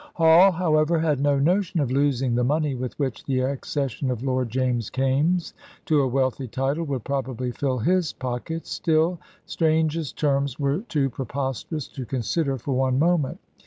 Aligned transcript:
Hall, 0.15 0.51
however, 0.53 0.97
had 0.97 1.19
no 1.19 1.37
notion 1.37 1.79
of 1.79 1.91
losing 1.91 2.33
the 2.33 2.43
money 2.43 2.73
with 2.73 2.97
which 2.97 3.23
the 3.23 3.41
accession 3.41 4.09
of 4.09 4.23
Lord 4.23 4.49
James 4.49 4.89
Kaimes 4.89 5.53
to 5.85 6.01
a 6.01 6.07
wealthy 6.07 6.47
title 6.47 6.85
would 6.85 7.03
probably 7.03 7.51
fill 7.51 7.77
his 7.77 8.11
pockets. 8.11 8.71
Still, 8.71 9.19
Strange's 9.45 10.11
terms 10.11 10.59
were 10.59 10.79
too 10.79 11.11
preposterous 11.11 11.87
to 11.89 12.07
consider 12.07 12.57
for 12.57 12.73
one 12.73 12.97
moment. 12.97 13.37